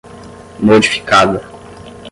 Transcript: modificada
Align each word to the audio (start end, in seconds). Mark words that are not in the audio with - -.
modificada 0.63 1.45